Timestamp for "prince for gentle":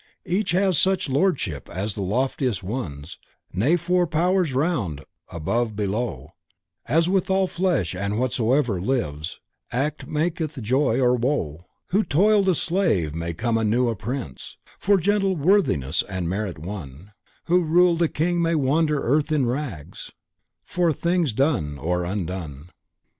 13.95-15.35